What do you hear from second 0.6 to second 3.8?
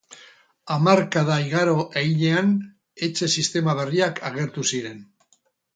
Hamarkada igaro heinean, etxe-sistema